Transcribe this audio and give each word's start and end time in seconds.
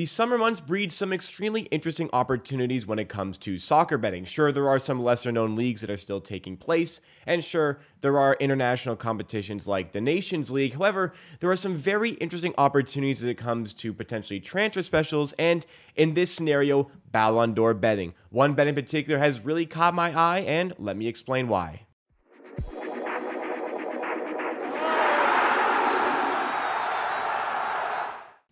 These 0.00 0.12
summer 0.12 0.38
months 0.38 0.60
breed 0.60 0.90
some 0.90 1.12
extremely 1.12 1.64
interesting 1.64 2.08
opportunities 2.14 2.86
when 2.86 2.98
it 2.98 3.10
comes 3.10 3.36
to 3.36 3.58
soccer 3.58 3.98
betting. 3.98 4.24
Sure, 4.24 4.50
there 4.50 4.66
are 4.66 4.78
some 4.78 5.04
lesser 5.04 5.30
known 5.30 5.56
leagues 5.56 5.82
that 5.82 5.90
are 5.90 5.98
still 5.98 6.22
taking 6.22 6.56
place, 6.56 7.02
and 7.26 7.44
sure, 7.44 7.80
there 8.00 8.18
are 8.18 8.34
international 8.40 8.96
competitions 8.96 9.68
like 9.68 9.92
the 9.92 10.00
Nations 10.00 10.50
League. 10.50 10.72
However, 10.72 11.12
there 11.40 11.50
are 11.50 11.54
some 11.54 11.76
very 11.76 12.12
interesting 12.12 12.54
opportunities 12.56 13.22
as 13.22 13.28
it 13.28 13.34
comes 13.34 13.74
to 13.74 13.92
potentially 13.92 14.40
transfer 14.40 14.80
specials, 14.80 15.34
and 15.34 15.66
in 15.94 16.14
this 16.14 16.32
scenario, 16.32 16.90
Ballon 17.12 17.52
d'Or 17.52 17.74
betting. 17.74 18.14
One 18.30 18.54
bet 18.54 18.68
in 18.68 18.74
particular 18.74 19.18
has 19.18 19.44
really 19.44 19.66
caught 19.66 19.92
my 19.92 20.18
eye, 20.18 20.38
and 20.38 20.72
let 20.78 20.96
me 20.96 21.08
explain 21.08 21.46
why. 21.46 21.82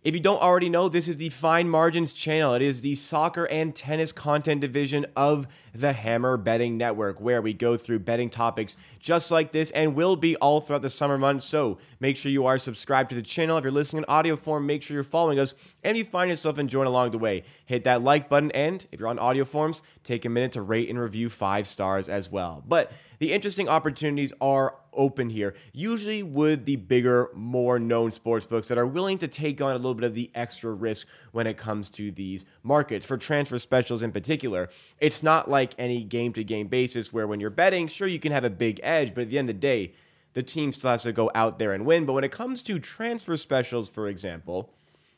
If 0.09 0.15
you 0.15 0.21
don't 0.21 0.41
already 0.41 0.71
know, 0.71 0.89
this 0.89 1.07
is 1.07 1.19
the 1.19 1.29
Fine 1.29 1.69
Margins 1.69 2.15
channel. 2.15 2.55
It 2.55 2.63
is 2.63 2.81
the 2.81 2.95
soccer 2.95 3.45
and 3.45 3.75
tennis 3.75 4.11
content 4.11 4.63
division 4.63 5.05
of 5.15 5.47
the 5.75 5.93
Hammer 5.93 6.39
Betting 6.39 6.79
Network, 6.79 7.21
where 7.21 7.43
we 7.43 7.53
go 7.53 7.77
through 7.77 7.99
betting 7.99 8.31
topics 8.31 8.75
just 8.99 9.31
like 9.31 9.53
this 9.53 9.71
and 9.73 9.95
will 9.95 10.17
be 10.17 10.35
all 10.37 10.63
throughout 10.63 10.81
the 10.81 10.89
summer 10.89 11.19
months. 11.19 11.45
So 11.45 11.77
make 12.01 12.17
sure 12.17 12.33
you 12.33 12.47
are 12.47 12.57
subscribed 12.57 13.11
to 13.11 13.17
the 13.17 13.23
channel. 13.23 13.59
If 13.59 13.65
you're 13.65 13.71
listening 13.71 14.05
in 14.05 14.09
audio 14.09 14.35
form, 14.35 14.65
make 14.65 14.83
sure 14.83 14.95
you're 14.95 15.05
following 15.05 15.39
us. 15.39 15.55
And 15.85 15.95
if 15.95 16.07
you 16.07 16.11
find 16.11 16.31
yourself 16.31 16.59
enjoying 16.59 16.89
along 16.89 17.11
the 17.11 17.19
way, 17.19 17.45
hit 17.67 17.85
that 17.85 18.03
like 18.03 18.31
button. 18.31 18.51
And 18.53 18.87
if 18.91 19.01
you're 19.01 19.11
on 19.11 19.19
audio 19.19 19.45
forms, 19.45 19.83
take 20.05 20.25
a 20.25 20.31
minute 20.31 20.53
to 20.53 20.63
rate 20.63 20.89
and 20.89 20.99
review 20.99 21.29
five 21.29 21.67
stars 21.67 22.09
as 22.09 22.31
well. 22.31 22.65
But 22.67 22.91
the 23.19 23.35
interesting 23.35 23.69
opportunities 23.69 24.33
are 24.41 24.75
open 24.99 25.31
here, 25.31 25.55
usually 25.73 26.23
with 26.23 26.67
the 26.67 26.77
bigger, 26.77 27.31
more 27.35 27.79
known 27.79 28.11
sports 28.11 28.45
books 28.45 28.69
that 28.69 28.77
are 28.77 28.87
willing 28.87 29.17
to 29.19 29.29
take 29.29 29.63
on 29.63 29.71
a 29.71 29.77
little 29.77 29.95
bit 29.95 30.05
of 30.05 30.13
the 30.13 30.31
extra 30.35 30.73
risk 30.73 31.07
when 31.33 31.47
it 31.47 31.57
comes 31.57 31.89
to 31.91 32.11
these 32.11 32.45
markets. 32.63 33.07
For 33.07 33.17
transfer 33.17 33.59
specials 33.59 34.03
in 34.03 34.13
particular, 34.13 34.69
it's 34.99 35.23
not 35.23 35.49
like 35.49 35.75
any 35.79 36.05
game 36.05 36.35
to 36.35 36.45
game 36.45 36.67
basis 36.67 37.13
where 37.13 37.27
when 37.27 37.41
you're 37.41 37.49
betting, 37.49 37.89
sure, 37.89 38.09
you 38.09 38.19
can 38.19 38.33
have 38.33 38.45
a 38.45 38.51
big 38.51 38.81
edge, 38.83 39.15
but 39.15 39.23
at 39.23 39.31
the 39.31 39.39
end 39.39 39.49
of 39.49 39.55
the 39.55 39.61
day, 39.61 39.95
the 40.35 40.43
team 40.43 40.73
still 40.73 40.91
has 40.91 41.05
to 41.05 41.13
go 41.13 41.31
out 41.35 41.59
there 41.59 41.73
and 41.73 41.87
win. 41.87 42.05
But 42.05 42.13
when 42.13 42.25
it 42.25 42.33
comes 42.33 42.63
to 42.65 42.79
transfer 42.79 43.37
specials, 43.37 43.89
for 43.89 44.07
example, 44.07 44.75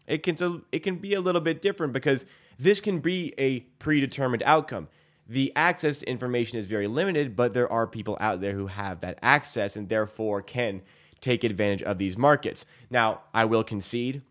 it 0.06 0.22
can 0.22 0.62
it 0.72 0.80
can 0.80 0.96
be 0.96 1.14
a 1.14 1.20
little 1.20 1.40
bit 1.40 1.62
different 1.62 1.92
because 1.92 2.26
this 2.58 2.80
can 2.80 3.00
be 3.00 3.34
a 3.38 3.60
predetermined 3.78 4.42
outcome 4.44 4.88
the 5.30 5.52
access 5.54 5.98
to 5.98 6.10
information 6.10 6.58
is 6.58 6.66
very 6.66 6.88
limited, 6.88 7.36
but 7.36 7.54
there 7.54 7.70
are 7.72 7.86
people 7.86 8.18
out 8.20 8.40
there 8.40 8.54
who 8.54 8.66
have 8.66 8.98
that 8.98 9.16
access 9.22 9.76
and 9.76 9.88
therefore 9.88 10.42
can 10.42 10.82
take 11.20 11.44
advantage 11.44 11.84
of 11.84 11.98
these 11.98 12.18
markets. 12.18 12.66
Now, 12.90 13.20
I 13.32 13.44
will 13.44 13.62
concede 13.62 14.22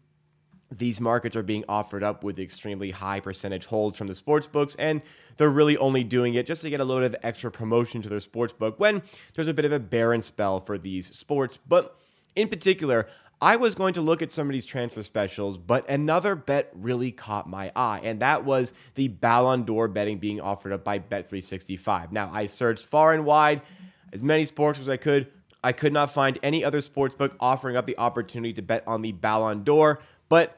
these 0.69 0.99
markets 0.99 1.37
are 1.37 1.41
being 1.41 1.63
offered 1.69 2.03
up 2.03 2.21
with 2.21 2.37
extremely 2.37 2.91
high 2.91 3.21
percentage 3.21 3.67
holds 3.67 3.97
from 3.97 4.07
the 4.07 4.13
sports 4.13 4.45
books, 4.45 4.75
and 4.77 5.01
they're 5.37 5.49
really 5.49 5.77
only 5.77 6.03
doing 6.03 6.33
it 6.33 6.45
just 6.45 6.63
to 6.63 6.69
get 6.69 6.81
a 6.81 6.85
load 6.85 7.03
of 7.03 7.15
extra 7.23 7.49
promotion 7.49 8.01
to 8.01 8.09
their 8.09 8.19
sports 8.19 8.51
book 8.51 8.77
when 8.77 9.01
there's 9.35 9.47
a 9.47 9.53
bit 9.53 9.63
of 9.63 9.71
a 9.71 9.79
barren 9.79 10.21
spell 10.21 10.59
for 10.59 10.77
these 10.77 11.15
sports. 11.15 11.57
But 11.57 11.97
in 12.35 12.49
particular, 12.49 13.07
I 13.41 13.55
was 13.55 13.73
going 13.73 13.93
to 13.93 14.01
look 14.01 14.21
at 14.21 14.33
some 14.33 14.47
of 14.47 14.53
these 14.53 14.65
transfer 14.65 15.01
specials, 15.01 15.57
but 15.57 15.89
another 15.89 16.35
bet 16.35 16.71
really 16.73 17.11
caught 17.11 17.47
my 17.47 17.71
eye, 17.73 18.01
and 18.03 18.19
that 18.19 18.43
was 18.43 18.73
the 18.95 19.07
Ballon 19.07 19.63
d'Or 19.63 19.87
betting 19.87 20.17
being 20.17 20.41
offered 20.41 20.73
up 20.73 20.83
by 20.83 20.99
Bet365. 20.99 22.11
Now, 22.11 22.29
I 22.33 22.47
searched 22.47 22.85
far 22.85 23.13
and 23.13 23.23
wide, 23.23 23.61
as 24.11 24.21
many 24.21 24.43
sports 24.43 24.79
as 24.79 24.89
I 24.89 24.97
could. 24.97 25.27
I 25.63 25.71
could 25.71 25.93
not 25.93 26.11
find 26.11 26.37
any 26.43 26.65
other 26.65 26.81
sports 26.81 27.15
book 27.15 27.35
offering 27.39 27.77
up 27.77 27.85
the 27.85 27.97
opportunity 27.97 28.53
to 28.53 28.61
bet 28.61 28.83
on 28.85 29.01
the 29.01 29.13
Ballon 29.13 29.63
d'Or, 29.63 30.01
but 30.27 30.57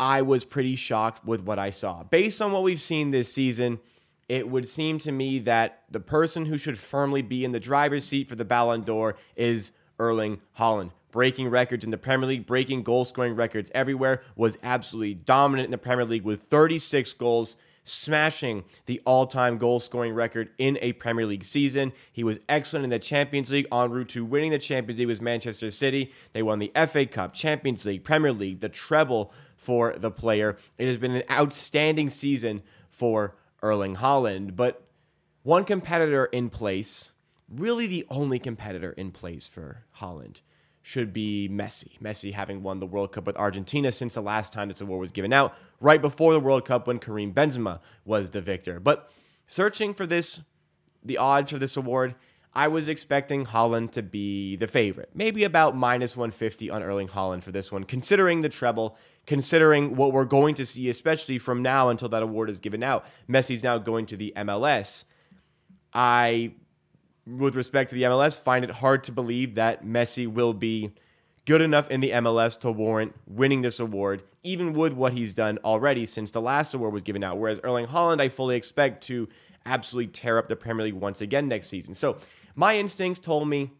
I 0.00 0.22
was 0.22 0.44
pretty 0.44 0.74
shocked 0.74 1.24
with 1.24 1.42
what 1.42 1.60
I 1.60 1.70
saw. 1.70 2.02
Based 2.02 2.42
on 2.42 2.50
what 2.50 2.64
we've 2.64 2.80
seen 2.80 3.12
this 3.12 3.32
season, 3.32 3.78
it 4.28 4.48
would 4.48 4.66
seem 4.66 4.98
to 5.00 5.12
me 5.12 5.38
that 5.40 5.82
the 5.88 6.00
person 6.00 6.46
who 6.46 6.58
should 6.58 6.78
firmly 6.78 7.22
be 7.22 7.44
in 7.44 7.52
the 7.52 7.60
driver's 7.60 8.04
seat 8.04 8.28
for 8.28 8.34
the 8.34 8.44
Ballon 8.44 8.82
d'Or 8.82 9.16
is 9.36 9.70
Erling 10.02 10.40
Haaland. 10.58 10.90
breaking 11.12 11.48
records 11.48 11.84
in 11.84 11.90
the 11.90 11.98
Premier 11.98 12.26
League, 12.26 12.46
breaking 12.46 12.82
goal 12.82 13.04
scoring 13.04 13.36
records 13.36 13.70
everywhere, 13.74 14.22
was 14.34 14.58
absolutely 14.62 15.14
dominant 15.14 15.66
in 15.66 15.70
the 15.70 15.78
Premier 15.78 16.06
League 16.06 16.24
with 16.24 16.42
36 16.44 17.12
goals, 17.12 17.54
smashing 17.84 18.64
the 18.86 19.00
all 19.04 19.26
time 19.26 19.58
goal 19.58 19.78
scoring 19.78 20.12
record 20.12 20.50
in 20.58 20.76
a 20.80 20.92
Premier 20.94 21.26
League 21.26 21.44
season. 21.44 21.92
He 22.12 22.24
was 22.24 22.40
excellent 22.48 22.84
in 22.84 22.90
the 22.90 22.98
Champions 22.98 23.52
League, 23.52 23.66
en 23.70 23.90
route 23.90 24.08
to 24.08 24.24
winning 24.24 24.50
the 24.50 24.58
Champions 24.58 24.98
League 24.98 25.08
with 25.08 25.22
Manchester 25.22 25.70
City. 25.70 26.12
They 26.32 26.42
won 26.42 26.58
the 26.58 26.72
FA 26.88 27.06
Cup, 27.06 27.32
Champions 27.34 27.86
League, 27.86 28.02
Premier 28.02 28.32
League, 28.32 28.60
the 28.60 28.68
treble 28.68 29.32
for 29.56 29.94
the 29.96 30.10
player. 30.10 30.56
It 30.78 30.88
has 30.88 30.98
been 30.98 31.14
an 31.14 31.22
outstanding 31.30 32.08
season 32.08 32.62
for 32.88 33.36
Erling 33.62 33.96
Haaland, 33.96 34.56
but 34.56 34.82
one 35.44 35.64
competitor 35.64 36.24
in 36.26 36.50
place, 36.50 37.12
really 37.48 37.86
the 37.86 38.06
only 38.08 38.38
competitor 38.38 38.92
in 38.92 39.10
place 39.10 39.48
for 39.48 39.84
Haaland 40.00 40.40
should 40.82 41.12
be 41.12 41.48
Messi. 41.50 41.98
Messi 42.00 42.32
having 42.32 42.62
won 42.62 42.80
the 42.80 42.86
World 42.86 43.12
Cup 43.12 43.26
with 43.26 43.36
Argentina 43.36 43.92
since 43.92 44.14
the 44.14 44.20
last 44.20 44.52
time 44.52 44.68
this 44.68 44.80
award 44.80 45.00
was 45.00 45.12
given 45.12 45.32
out, 45.32 45.54
right 45.80 46.02
before 46.02 46.32
the 46.32 46.40
World 46.40 46.64
Cup 46.64 46.86
when 46.86 46.98
Karim 46.98 47.32
Benzema 47.32 47.80
was 48.04 48.30
the 48.30 48.40
victor. 48.40 48.80
But 48.80 49.08
searching 49.46 49.94
for 49.94 50.06
this, 50.06 50.42
the 51.04 51.18
odds 51.18 51.52
for 51.52 51.58
this 51.58 51.76
award, 51.76 52.16
I 52.54 52.68
was 52.68 52.88
expecting 52.88 53.46
Haaland 53.46 53.92
to 53.92 54.02
be 54.02 54.56
the 54.56 54.66
favorite. 54.66 55.10
Maybe 55.14 55.44
about 55.44 55.76
minus 55.76 56.16
150 56.16 56.68
on 56.68 56.82
Erling 56.82 57.08
Haaland 57.08 57.42
for 57.42 57.52
this 57.52 57.72
one, 57.72 57.84
considering 57.84 58.42
the 58.42 58.48
treble, 58.48 58.96
considering 59.24 59.96
what 59.96 60.12
we're 60.12 60.26
going 60.26 60.54
to 60.56 60.66
see, 60.66 60.90
especially 60.90 61.38
from 61.38 61.62
now 61.62 61.88
until 61.88 62.08
that 62.10 62.22
award 62.22 62.50
is 62.50 62.60
given 62.60 62.82
out. 62.82 63.06
Messi's 63.28 63.62
now 63.62 63.78
going 63.78 64.04
to 64.06 64.16
the 64.16 64.34
MLS. 64.36 65.04
I 65.94 66.52
with 67.26 67.54
respect 67.54 67.90
to 67.90 67.94
the 67.94 68.02
MLS, 68.02 68.40
find 68.40 68.64
it 68.64 68.70
hard 68.70 69.04
to 69.04 69.12
believe 69.12 69.54
that 69.54 69.84
Messi 69.84 70.26
will 70.26 70.52
be 70.52 70.92
good 71.44 71.60
enough 71.60 71.90
in 71.90 72.00
the 72.00 72.10
MLS 72.10 72.58
to 72.60 72.70
warrant 72.70 73.14
winning 73.26 73.62
this 73.62 73.80
award, 73.80 74.22
even 74.42 74.72
with 74.72 74.92
what 74.92 75.12
he's 75.12 75.34
done 75.34 75.58
already 75.64 76.06
since 76.06 76.30
the 76.30 76.40
last 76.40 76.74
award 76.74 76.92
was 76.92 77.02
given 77.02 77.22
out. 77.24 77.38
Whereas 77.38 77.60
Erling 77.62 77.86
Haaland, 77.86 78.20
I 78.20 78.28
fully 78.28 78.56
expect 78.56 79.04
to 79.04 79.28
absolutely 79.64 80.12
tear 80.12 80.38
up 80.38 80.48
the 80.48 80.56
Premier 80.56 80.84
League 80.84 80.94
once 80.94 81.20
again 81.20 81.48
next 81.48 81.68
season. 81.68 81.94
So 81.94 82.18
my 82.54 82.76
instincts 82.76 83.20
told 83.20 83.48
me 83.48 83.70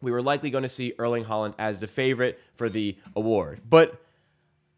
we 0.00 0.10
were 0.10 0.22
likely 0.22 0.50
going 0.50 0.62
to 0.62 0.68
see 0.68 0.94
Erling 0.98 1.26
Haaland 1.26 1.54
as 1.58 1.80
the 1.80 1.86
favorite 1.86 2.40
for 2.54 2.68
the 2.68 2.96
award. 3.14 3.60
But 3.68 4.02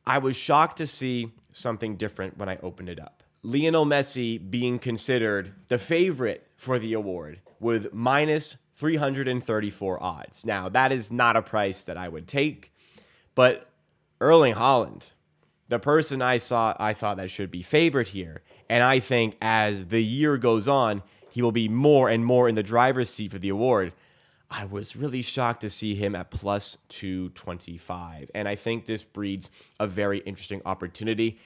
I 0.06 0.18
was 0.18 0.36
shocked 0.36 0.78
to 0.78 0.86
see 0.86 1.32
something 1.52 1.96
different 1.96 2.36
when 2.38 2.48
I 2.48 2.58
opened 2.62 2.88
it 2.88 2.98
up. 2.98 3.22
Lionel 3.44 3.86
Messi 3.86 4.38
being 4.50 4.78
considered 4.78 5.54
the 5.68 5.78
favorite 5.78 6.46
for 6.56 6.78
the 6.78 6.92
award 6.92 7.40
with 7.62 7.92
minus 7.92 8.56
334 8.74 10.02
odds. 10.02 10.44
Now, 10.44 10.68
that 10.68 10.92
is 10.92 11.10
not 11.10 11.36
a 11.36 11.42
price 11.42 11.84
that 11.84 11.96
I 11.96 12.08
would 12.08 12.26
take, 12.26 12.72
but 13.34 13.70
Erling 14.20 14.54
Haaland, 14.54 15.10
the 15.68 15.78
person 15.78 16.20
I 16.20 16.38
saw 16.38 16.74
I 16.78 16.92
thought 16.92 17.16
that 17.16 17.30
should 17.30 17.50
be 17.50 17.62
favored 17.62 18.08
here, 18.08 18.42
and 18.68 18.82
I 18.82 18.98
think 18.98 19.36
as 19.40 19.86
the 19.86 20.02
year 20.02 20.36
goes 20.36 20.68
on, 20.68 21.02
he 21.30 21.42
will 21.42 21.52
be 21.52 21.68
more 21.68 22.08
and 22.08 22.24
more 22.24 22.48
in 22.48 22.54
the 22.54 22.62
driver's 22.62 23.08
seat 23.08 23.30
for 23.30 23.38
the 23.38 23.48
award. 23.48 23.92
I 24.50 24.66
was 24.66 24.96
really 24.96 25.22
shocked 25.22 25.62
to 25.62 25.70
see 25.70 25.94
him 25.94 26.14
at 26.14 26.30
plus 26.30 26.76
225. 26.90 28.30
And 28.34 28.46
I 28.46 28.54
think 28.54 28.84
this 28.84 29.02
breeds 29.02 29.50
a 29.80 29.86
very 29.86 30.18
interesting 30.18 30.60
opportunity 30.66 31.38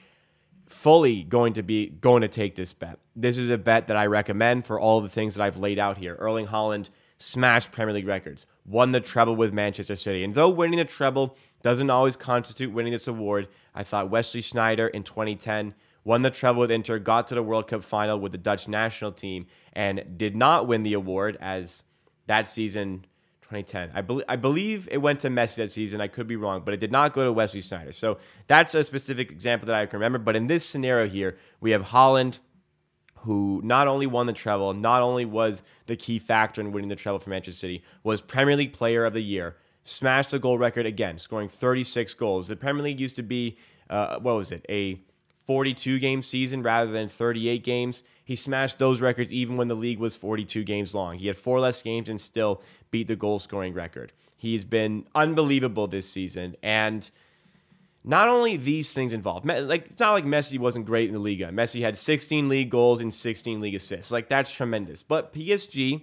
fully 0.67 1.23
going 1.23 1.53
to 1.55 1.63
be 1.63 1.87
going 1.87 2.23
to 2.23 2.29
take 2.29 2.55
this 2.55 2.73
bet. 2.73 2.99
This 3.15 3.39
is 3.39 3.51
a 3.51 3.59
bet 3.59 3.87
that 3.87 3.97
I 3.97 4.07
recommend 4.07 4.67
for 4.67 4.79
all 4.79 5.01
the 5.01 5.09
things 5.09 5.35
that 5.35 5.43
I've 5.43 5.57
laid 5.57 5.79
out 5.79 5.99
here. 5.99 6.17
Erling 6.17 6.49
Haaland 6.49 6.91
smashed 7.19 7.73
Premier 7.73 7.95
League 7.95 8.07
records, 8.07 8.47
won 8.65 8.93
the 8.93 9.01
treble 9.01 9.37
with 9.37 9.53
Manchester 9.53 9.97
City. 9.97 10.23
And 10.23 10.35
though 10.35 10.51
winning 10.51 10.79
the 10.79 10.85
treble 10.85 11.37
doesn't 11.63 11.91
always 11.91 12.17
constitute 12.17 12.73
winning 12.73 12.93
this 12.93 13.09
award, 13.09 13.49
I 13.75 13.83
thought 13.83 14.11
Wesley 14.11 14.43
Sneijder 14.43 14.91
in 14.91 15.03
2010 15.03 15.75
won 16.05 16.23
the 16.23 16.31
treble 16.31 16.61
with 16.61 16.71
Inter, 16.71 17.01
got 17.01 17.27
to 17.27 17.35
the 17.35 17.43
World 17.43 17.67
Cup 17.67 17.83
final 17.83 18.19
with 18.19 18.33
the 18.33 18.39
Dutch 18.39 18.69
national 18.69 19.11
team, 19.11 19.47
and 19.73 20.17
did 20.17 20.37
not 20.37 20.69
win 20.69 20.85
the 20.85 20.93
award 20.93 21.37
as 21.41 21.83
that 22.29 22.49
season 22.49 23.05
2010. 23.51 23.91
I, 23.95 24.01
be- 24.01 24.25
I 24.29 24.37
believe 24.37 24.89
it 24.91 24.99
went 24.99 25.21
to 25.21 25.29
Messi 25.29 25.57
that 25.57 25.73
season. 25.73 26.01
I 26.01 26.09
could 26.09 26.27
be 26.27 26.37
wrong, 26.37 26.63
but 26.65 26.75
it 26.75 26.81
did 26.81 26.93
not 26.93 27.13
go 27.13 27.25
to 27.25 27.33
Wesley 27.33 27.61
Sneijder. 27.61 27.95
So 27.95 28.19
that's 28.47 28.75
a 28.75 28.83
specific 28.85 29.31
example 29.31 29.67
that 29.67 29.77
I 29.77 29.87
can 29.87 29.99
remember. 29.99 30.19
But 30.19 30.37
in 30.37 30.47
this 30.49 30.67
scenario 30.67 31.07
here, 31.07 31.37
we 31.61 31.71
have 31.71 31.87
Haaland, 31.87 32.39
who 33.21 33.61
not 33.65 33.89
only 33.89 34.07
won 34.07 34.27
the 34.27 34.33
treble, 34.33 34.73
not 34.73 35.03
only 35.03 35.25
was 35.25 35.63
the 35.87 35.97
key 35.97 36.19
factor 36.19 36.61
in 36.61 36.73
winning 36.73 36.89
the 36.89 36.97
treble 36.97 37.19
for 37.19 37.31
Manchester 37.31 37.59
City, 37.59 37.83
was 38.03 38.21
Premier 38.21 38.57
League 38.57 38.73
Player 38.73 39.05
of 39.05 39.13
the 39.13 39.23
Year, 39.23 39.57
smashed 39.83 40.33
the 40.33 40.39
goal 40.39 40.59
record 40.59 40.87
again, 40.87 41.19
scoring 41.19 41.49
36 41.49 42.15
goals. 42.15 42.49
The 42.49 42.57
Premier 42.57 42.83
League 42.83 43.01
used 43.01 43.17
to 43.17 43.23
be, 43.23 43.57
uh, 43.89 44.19
what 44.19 44.37
was 44.37 44.51
it, 44.51 44.67
a 44.69 45.01
42 45.47 46.01
game 46.01 46.23
season 46.23 46.63
rather 46.63 46.91
than 46.91 47.09
38 47.09 47.63
games. 47.63 48.03
He 48.27 48.35
smashed 48.35 48.81
those 48.81 49.01
records 49.01 49.33
even 49.33 49.57
when 49.57 49.69
the 49.69 49.77
league 49.77 50.01
was 50.01 50.17
42 50.17 50.65
games 50.65 50.97
long. 50.97 51.19
He 51.19 51.29
had 51.29 51.39
four 51.39 51.61
less 51.61 51.81
games 51.81 52.09
and 52.09 52.21
still 52.21 52.61
beat 52.91 53.07
the 53.07 53.15
goal 53.15 53.39
scoring 53.39 53.73
record. 53.73 54.13
He's 54.37 54.65
been 54.65 55.07
unbelievable 55.15 55.87
this 55.87 56.11
season. 56.11 56.57
And 56.61 57.09
not 58.03 58.27
only 58.27 58.57
these 58.57 58.93
things 58.93 59.13
involved, 59.13 59.47
like 59.47 59.87
it's 59.91 60.01
not 60.01 60.11
like 60.11 60.25
Messi 60.25 60.59
wasn't 60.59 60.87
great 60.87 61.07
in 61.07 61.15
the 61.15 61.21
Liga. 61.21 61.53
Messi 61.53 61.83
had 61.83 61.97
16 61.97 62.49
league 62.49 62.69
goals 62.69 63.01
and 63.01 63.15
16 63.15 63.61
league 63.61 63.77
assists. 63.77 64.11
Like 64.11 64.29
that's 64.29 64.51
tremendous. 64.51 65.05
But 65.05 65.33
PSG 65.33 66.03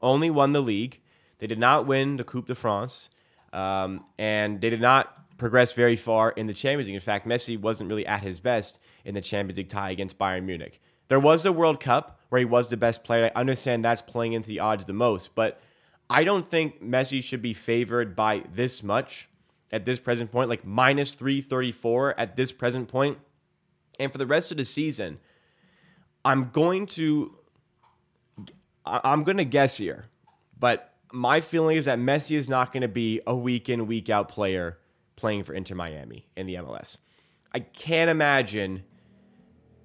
only 0.00 0.30
won 0.30 0.52
the 0.52 0.62
league. 0.62 1.00
They 1.38 1.48
did 1.48 1.58
not 1.58 1.88
win 1.88 2.18
the 2.18 2.24
Coupe 2.24 2.46
de 2.46 2.54
France, 2.54 3.10
um, 3.52 4.04
and 4.16 4.60
they 4.60 4.70
did 4.70 4.80
not 4.80 5.36
progress 5.38 5.72
very 5.72 5.96
far 5.96 6.30
in 6.30 6.46
the 6.46 6.54
Champions 6.54 6.86
League. 6.86 6.94
In 6.94 7.00
fact, 7.00 7.26
Messi 7.26 7.60
wasn't 7.60 7.90
really 7.90 8.06
at 8.06 8.22
his 8.22 8.40
best 8.40 8.78
in 9.04 9.16
the 9.16 9.20
Champions 9.20 9.58
League 9.58 9.68
tie 9.68 9.90
against 9.90 10.16
Bayern 10.16 10.44
Munich. 10.44 10.80
There 11.08 11.20
was 11.20 11.42
the 11.42 11.52
World 11.52 11.80
Cup 11.80 12.18
where 12.28 12.38
he 12.38 12.44
was 12.44 12.68
the 12.68 12.76
best 12.76 13.04
player. 13.04 13.30
I 13.34 13.40
understand 13.40 13.84
that's 13.84 14.02
playing 14.02 14.32
into 14.32 14.48
the 14.48 14.60
odds 14.60 14.86
the 14.86 14.92
most, 14.92 15.34
but 15.34 15.60
I 16.10 16.24
don't 16.24 16.46
think 16.46 16.82
Messi 16.82 17.22
should 17.22 17.42
be 17.42 17.54
favored 17.54 18.14
by 18.16 18.44
this 18.52 18.82
much 18.82 19.28
at 19.70 19.84
this 19.84 19.98
present 19.98 20.30
point, 20.30 20.48
like 20.48 20.64
minus 20.64 21.14
334 21.14 22.18
at 22.18 22.36
this 22.36 22.52
present 22.52 22.88
point. 22.88 23.18
And 23.98 24.10
for 24.12 24.18
the 24.18 24.26
rest 24.26 24.50
of 24.50 24.56
the 24.56 24.64
season, 24.64 25.18
I'm 26.24 26.50
going 26.50 26.86
to 26.86 27.36
I'm 28.86 29.24
going 29.24 29.38
to 29.38 29.44
guess 29.44 29.78
here, 29.78 30.06
but 30.58 30.92
my 31.12 31.40
feeling 31.40 31.76
is 31.76 31.86
that 31.86 31.98
Messi 31.98 32.36
is 32.36 32.48
not 32.48 32.72
going 32.72 32.82
to 32.82 32.88
be 32.88 33.20
a 33.26 33.34
week 33.34 33.68
in 33.68 33.86
week 33.86 34.10
out 34.10 34.28
player 34.28 34.78
playing 35.16 35.44
for 35.44 35.54
Inter 35.54 35.74
Miami 35.74 36.26
in 36.36 36.46
the 36.46 36.54
MLS. 36.56 36.98
I 37.52 37.60
can't 37.60 38.10
imagine 38.10 38.82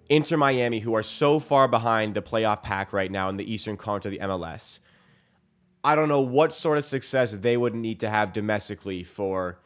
Inter 0.10 0.38
Miami, 0.38 0.80
who 0.80 0.96
are 0.96 1.04
so 1.04 1.40
far 1.40 1.68
behind 1.68 2.16
the 2.16 2.22
playoff 2.22 2.64
pack 2.64 2.92
right 2.92 3.12
now 3.12 3.30
in 3.30 3.38
the 3.38 3.52
Eastern 3.52 3.78
Conference 3.78 4.06
of 4.06 4.12
the 4.12 4.20
MLS. 4.20 4.80
I 5.84 5.96
don't 5.96 6.10
know 6.10 6.22
what 6.22 6.52
sort 6.52 6.78
of 6.78 6.84
success 6.84 7.32
they 7.32 7.56
would 7.56 7.76
need 7.76 8.00
to 8.02 8.10
have 8.10 8.34
domestically 8.34 9.04
for 9.04 9.60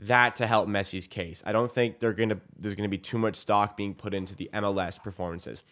that 0.00 0.34
to 0.36 0.46
help 0.46 0.68
Messi's 0.68 1.06
case. 1.06 1.42
I 1.44 1.52
don't 1.52 1.70
think 1.70 1.98
they're 1.98 2.14
gonna 2.14 2.40
there's 2.58 2.74
gonna 2.74 2.88
be 2.88 2.98
too 2.98 3.18
much 3.18 3.36
stock 3.36 3.76
being 3.76 3.94
put 3.94 4.14
into 4.14 4.34
the 4.34 4.50
MLS 4.54 5.00
performances. 5.00 5.62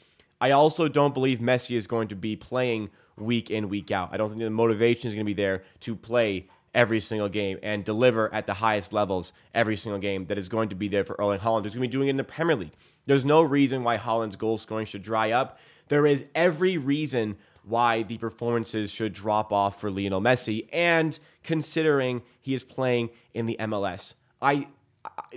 I 0.41 0.53
also 0.53 0.89
don't 0.89 1.15
believe 1.15 1.39
Messi 1.39 1.77
is 1.77 1.87
going 1.87 2.09
to 2.09 2.15
be 2.15 2.37
playing 2.37 2.91
week 3.17 3.51
in, 3.51 3.69
week 3.69 3.91
out. 3.91 4.11
I 4.13 4.17
don't 4.17 4.29
think 4.29 4.41
the 4.41 4.51
motivation 4.51 5.09
is 5.09 5.15
going 5.15 5.27
to 5.27 5.29
be 5.29 5.35
there 5.35 5.65
to 5.81 5.97
play 5.97 6.49
every 6.75 7.01
single 7.01 7.29
game 7.29 7.59
and 7.63 7.85
deliver 7.85 8.33
at 8.33 8.47
the 8.47 8.55
highest 8.55 8.93
levels 8.93 9.33
every 9.55 9.77
single 9.77 9.99
game 9.99 10.27
that 10.27 10.39
is 10.39 10.49
going 10.49 10.69
to 10.69 10.75
be 10.75 10.89
there 10.89 11.05
for 11.05 11.17
Erling 11.21 11.41
Haaland, 11.41 11.65
who's 11.65 11.75
going 11.75 11.83
to 11.83 11.89
be 11.89 11.93
doing 11.93 12.09
it 12.09 12.11
in 12.11 12.17
the 12.17 12.25
Premier 12.25 12.57
League. 12.57 12.77
There's 13.07 13.25
no 13.25 13.43
reason 13.43 13.85
why 13.85 13.97
Haaland's 13.97 14.37
goal 14.37 14.59
scoring 14.59 14.87
should 14.87 15.03
dry 15.03 15.31
up. 15.31 15.59
There 15.89 16.07
is 16.07 16.25
every 16.35 16.77
reason 16.77 17.37
why 17.65 18.03
the 18.03 18.19
performances 18.19 18.91
should 18.91 19.13
drop 19.13 19.53
off 19.53 19.81
for 19.81 19.91
Lionel 19.91 20.21
Messi, 20.21 20.69
and 20.73 21.19
considering 21.43 22.23
he 22.41 22.55
is 22.55 22.65
playing 22.65 23.11
in 23.35 23.47
the 23.47 23.57
MLS. 23.61 24.15
I 24.41 24.69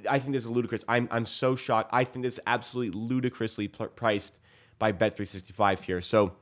I 0.10 0.20
think 0.20 0.34
this 0.34 0.44
is 0.44 0.50
ludicrous. 0.50 0.84
I'm, 0.88 1.08
I'm 1.12 1.26
so 1.26 1.56
shocked. 1.56 1.90
I 1.94 2.04
think 2.04 2.24
this 2.24 2.34
is 2.34 2.40
absolutely 2.46 3.00
ludicrously 3.00 3.68
priced 3.68 4.40
by 4.80 4.92
Bet365 4.92 5.84
here. 5.84 6.02
So 6.02 6.34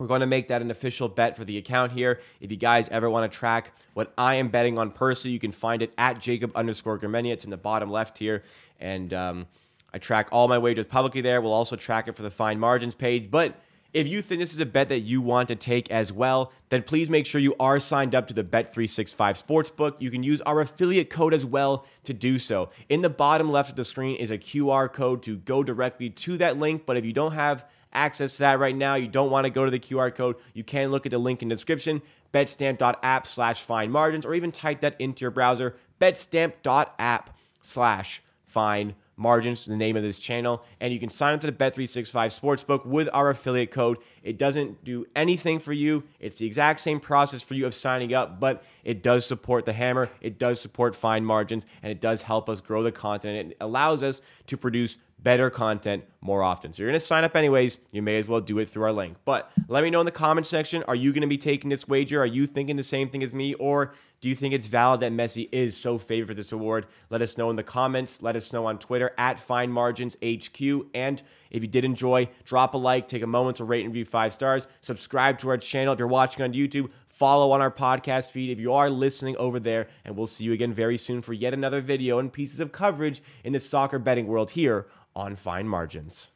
we're 0.00 0.06
going 0.06 0.20
to 0.20 0.26
make 0.26 0.48
that 0.48 0.62
an 0.62 0.70
official 0.70 1.08
bet 1.08 1.36
for 1.36 1.44
the 1.44 1.58
account 1.58 1.92
here. 1.92 2.20
If 2.40 2.50
you 2.50 2.56
guys 2.56 2.88
ever 2.88 3.10
want 3.10 3.30
to 3.30 3.38
track 3.38 3.72
what 3.92 4.12
I 4.16 4.36
am 4.36 4.48
betting 4.48 4.78
on 4.78 4.92
personally, 4.92 5.34
you 5.34 5.38
can 5.38 5.52
find 5.52 5.82
it 5.82 5.92
at 5.98 6.18
Jacob 6.18 6.52
underscore 6.54 6.98
Gramegna. 6.98 7.32
It's 7.32 7.44
in 7.44 7.50
the 7.50 7.58
bottom 7.58 7.90
left 7.90 8.16
here. 8.16 8.42
And 8.80 9.12
um, 9.12 9.46
I 9.92 9.98
track 9.98 10.28
all 10.32 10.48
my 10.48 10.56
wagers 10.56 10.86
publicly 10.86 11.20
there. 11.20 11.42
We'll 11.42 11.52
also 11.52 11.76
track 11.76 12.08
it 12.08 12.16
for 12.16 12.22
the 12.22 12.30
fine 12.30 12.58
margins 12.58 12.94
page. 12.94 13.30
But 13.30 13.60
if 13.92 14.08
you 14.08 14.22
think 14.22 14.40
this 14.40 14.54
is 14.54 14.60
a 14.60 14.64
bet 14.64 14.88
that 14.88 15.00
you 15.00 15.20
want 15.20 15.48
to 15.48 15.54
take 15.54 15.90
as 15.90 16.10
well, 16.10 16.50
then 16.70 16.82
please 16.82 17.10
make 17.10 17.26
sure 17.26 17.38
you 17.38 17.54
are 17.60 17.78
signed 17.78 18.14
up 18.14 18.26
to 18.28 18.34
the 18.34 18.44
Bet365 18.44 19.44
Sportsbook. 19.44 20.00
You 20.00 20.10
can 20.10 20.22
use 20.22 20.40
our 20.42 20.62
affiliate 20.62 21.10
code 21.10 21.34
as 21.34 21.44
well 21.44 21.84
to 22.04 22.14
do 22.14 22.38
so. 22.38 22.70
In 22.88 23.02
the 23.02 23.10
bottom 23.10 23.52
left 23.52 23.68
of 23.68 23.76
the 23.76 23.84
screen 23.84 24.16
is 24.16 24.30
a 24.30 24.38
QR 24.38 24.90
code 24.90 25.22
to 25.24 25.36
go 25.36 25.62
directly 25.62 26.08
to 26.08 26.38
that 26.38 26.56
link. 26.56 26.86
But 26.86 26.96
if 26.96 27.04
you 27.04 27.12
don't 27.12 27.32
have 27.32 27.66
access 27.92 28.36
that 28.38 28.58
right 28.58 28.76
now, 28.76 28.94
you 28.94 29.08
don't 29.08 29.30
want 29.30 29.44
to 29.44 29.50
go 29.50 29.64
to 29.64 29.70
the 29.70 29.78
QR 29.78 30.14
code, 30.14 30.36
you 30.54 30.64
can 30.64 30.90
look 30.90 31.06
at 31.06 31.10
the 31.10 31.18
link 31.18 31.42
in 31.42 31.48
the 31.48 31.54
description, 31.54 32.02
betstamp.app 32.32 33.26
slash 33.26 33.62
fine 33.62 33.90
margins, 33.90 34.24
or 34.24 34.34
even 34.34 34.52
type 34.52 34.80
that 34.80 34.96
into 34.98 35.22
your 35.22 35.30
browser, 35.30 35.76
betstamp.app 36.00 37.36
slash 37.62 38.22
fine 38.44 38.94
Margins, 39.20 39.66
the 39.66 39.76
name 39.76 39.98
of 39.98 40.02
this 40.02 40.18
channel, 40.18 40.64
and 40.80 40.94
you 40.94 40.98
can 40.98 41.10
sign 41.10 41.34
up 41.34 41.42
to 41.42 41.46
the 41.46 41.52
Bet365 41.52 42.40
Sportsbook 42.40 42.86
with 42.86 43.06
our 43.12 43.28
affiliate 43.28 43.70
code. 43.70 43.98
It 44.22 44.38
doesn't 44.38 44.82
do 44.82 45.04
anything 45.14 45.58
for 45.58 45.74
you. 45.74 46.04
It's 46.18 46.38
the 46.38 46.46
exact 46.46 46.80
same 46.80 47.00
process 47.00 47.42
for 47.42 47.52
you 47.52 47.66
of 47.66 47.74
signing 47.74 48.14
up, 48.14 48.40
but 48.40 48.64
it 48.82 49.02
does 49.02 49.26
support 49.26 49.66
the 49.66 49.74
hammer, 49.74 50.08
it 50.22 50.38
does 50.38 50.58
support 50.58 50.96
fine 50.96 51.26
margins, 51.26 51.66
and 51.82 51.92
it 51.92 52.00
does 52.00 52.22
help 52.22 52.48
us 52.48 52.62
grow 52.62 52.82
the 52.82 52.92
content. 52.92 53.50
It 53.50 53.56
allows 53.60 54.02
us 54.02 54.22
to 54.46 54.56
produce 54.56 54.96
better 55.22 55.50
content 55.50 56.04
more 56.20 56.42
often. 56.42 56.72
So 56.72 56.82
you're 56.82 56.90
going 56.90 57.00
to 57.00 57.04
sign 57.04 57.24
up 57.24 57.36
anyways. 57.36 57.78
You 57.92 58.02
may 58.02 58.16
as 58.18 58.26
well 58.26 58.40
do 58.40 58.58
it 58.58 58.68
through 58.68 58.84
our 58.84 58.92
link. 58.92 59.16
But 59.24 59.50
let 59.68 59.84
me 59.84 59.90
know 59.90 60.00
in 60.00 60.06
the 60.06 60.12
comment 60.12 60.46
section 60.46 60.82
are 60.84 60.94
you 60.94 61.12
going 61.12 61.22
to 61.22 61.28
be 61.28 61.38
taking 61.38 61.70
this 61.70 61.88
wager? 61.88 62.20
Are 62.20 62.26
you 62.26 62.46
thinking 62.46 62.76
the 62.76 62.82
same 62.82 63.08
thing 63.08 63.22
as 63.22 63.32
me? 63.32 63.54
Or 63.54 63.94
do 64.20 64.28
you 64.28 64.34
think 64.34 64.52
it's 64.52 64.66
valid 64.66 65.00
that 65.00 65.12
Messi 65.12 65.48
is 65.50 65.76
so 65.76 65.96
favored 65.96 66.28
for 66.28 66.34
this 66.34 66.52
award? 66.52 66.86
Let 67.08 67.22
us 67.22 67.38
know 67.38 67.48
in 67.48 67.56
the 67.56 67.62
comments. 67.62 68.20
Let 68.20 68.36
us 68.36 68.52
know 68.52 68.66
on 68.66 68.78
Twitter 68.78 69.12
at 69.16 69.38
Fine 69.38 69.72
Margins 69.72 70.16
HQ. 70.22 70.60
And 70.94 71.22
if 71.50 71.62
you 71.62 71.68
did 71.68 71.84
enjoy, 71.84 72.28
drop 72.44 72.74
a 72.74 72.78
like, 72.78 73.08
take 73.08 73.22
a 73.22 73.26
moment 73.26 73.56
to 73.56 73.64
rate 73.64 73.84
and 73.84 73.94
review 73.94 74.04
five 74.04 74.32
stars, 74.32 74.66
subscribe 74.80 75.38
to 75.40 75.48
our 75.48 75.56
channel. 75.56 75.94
If 75.94 75.98
you're 75.98 76.08
watching 76.08 76.42
on 76.42 76.52
YouTube, 76.52 76.90
follow 77.10 77.50
on 77.50 77.60
our 77.60 77.70
podcast 77.70 78.30
feed 78.30 78.50
if 78.50 78.58
you 78.58 78.72
are 78.72 78.88
listening 78.88 79.36
over 79.36 79.60
there. 79.60 79.88
And 80.04 80.16
we'll 80.16 80.26
see 80.26 80.44
you 80.44 80.52
again 80.54 80.72
very 80.72 80.96
soon 80.96 81.20
for 81.20 81.34
yet 81.34 81.52
another 81.52 81.82
video 81.82 82.18
and 82.18 82.32
pieces 82.32 82.60
of 82.60 82.72
coverage 82.72 83.22
in 83.44 83.52
the 83.52 83.60
soccer 83.60 83.98
betting 83.98 84.26
world 84.26 84.52
here 84.52 84.86
on 85.14 85.36
Fine 85.36 85.68
Margins. 85.68 86.30